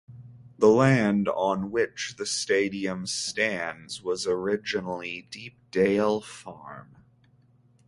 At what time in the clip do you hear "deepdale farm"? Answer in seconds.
5.29-7.05